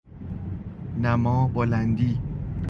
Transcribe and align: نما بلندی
نما 1.01 1.47
بلندی 1.47 2.19